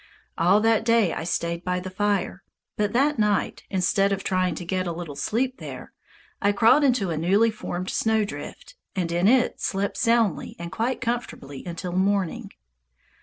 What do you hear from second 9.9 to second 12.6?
soundly and quite comfortably until morning.